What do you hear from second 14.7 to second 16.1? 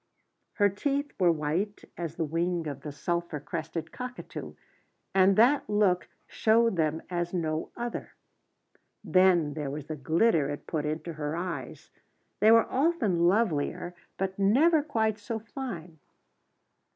quite so fine.